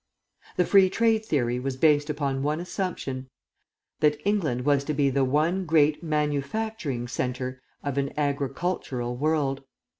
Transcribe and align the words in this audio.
"The 0.55 0.65
Free 0.65 0.89
Trade 0.89 1.23
theory 1.23 1.59
was 1.59 1.77
based 1.77 2.09
upon 2.09 2.41
one 2.41 2.59
assumption: 2.59 3.27
that 3.99 4.19
England 4.27 4.65
was 4.65 4.83
to 4.85 4.95
be 4.95 5.11
the 5.11 5.23
one 5.23 5.63
great 5.63 6.01
manufacturing 6.01 7.07
centre 7.07 7.61
of 7.83 7.99
an 7.99 8.11
agricultural 8.17 9.15
world. 9.15 9.61